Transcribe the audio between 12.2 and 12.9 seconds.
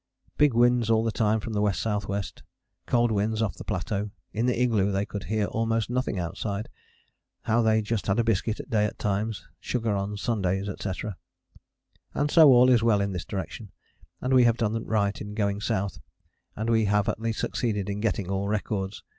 so all is